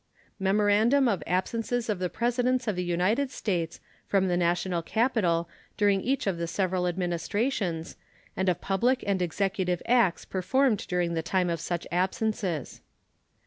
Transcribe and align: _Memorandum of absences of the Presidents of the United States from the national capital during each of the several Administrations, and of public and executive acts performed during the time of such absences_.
_Memorandum 0.41 1.07
of 1.07 1.21
absences 1.27 1.87
of 1.87 1.99
the 1.99 2.09
Presidents 2.09 2.67
of 2.67 2.75
the 2.75 2.83
United 2.83 3.29
States 3.29 3.79
from 4.07 4.29
the 4.29 4.35
national 4.35 4.81
capital 4.81 5.47
during 5.77 6.01
each 6.01 6.25
of 6.25 6.39
the 6.39 6.47
several 6.47 6.87
Administrations, 6.87 7.97
and 8.35 8.49
of 8.49 8.59
public 8.59 9.03
and 9.05 9.21
executive 9.21 9.83
acts 9.85 10.25
performed 10.25 10.87
during 10.87 11.13
the 11.13 11.21
time 11.21 11.51
of 11.51 11.59
such 11.59 11.85
absences_. 11.91 12.79